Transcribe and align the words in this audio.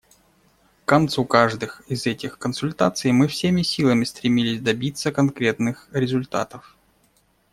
К 0.83 0.89
концу 0.89 1.25
каждых 1.25 1.81
из 1.87 2.07
этих 2.07 2.39
консультаций 2.39 3.11
мы 3.11 3.27
всеми 3.27 3.61
силами 3.61 4.03
стремились 4.03 4.59
добиться 4.59 5.11
конкретных 5.11 5.87
результатов. 5.91 6.75